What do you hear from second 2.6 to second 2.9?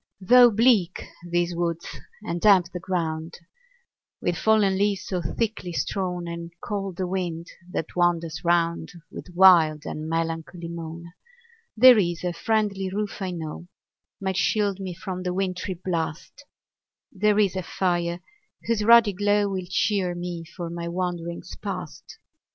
the